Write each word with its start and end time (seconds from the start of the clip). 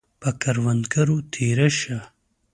پۀ 0.21 0.29
کروندو 0.41 1.15
تیره 1.33 1.67
شه 1.79 1.99